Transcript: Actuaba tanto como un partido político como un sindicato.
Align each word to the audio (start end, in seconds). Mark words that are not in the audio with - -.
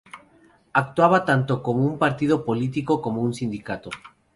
Actuaba 0.73 1.25
tanto 1.25 1.61
como 1.61 1.85
un 1.85 1.99
partido 1.99 2.43
político 2.43 3.03
como 3.03 3.21
un 3.21 3.35
sindicato. 3.35 3.91